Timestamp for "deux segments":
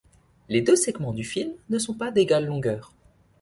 0.63-1.13